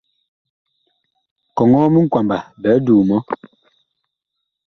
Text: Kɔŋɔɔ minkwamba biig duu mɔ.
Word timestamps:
Kɔŋɔɔ 1.55 1.87
minkwamba 1.93 2.37
biig 2.61 2.79
duu 2.85 3.01
mɔ. 3.09 3.17